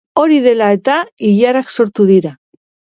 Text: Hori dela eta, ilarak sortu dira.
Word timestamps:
Hori 0.19 0.39
dela 0.45 0.69
eta, 0.79 0.97
ilarak 1.31 1.73
sortu 1.79 2.11
dira. 2.15 2.37